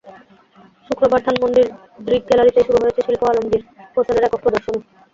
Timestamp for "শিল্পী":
3.05-3.25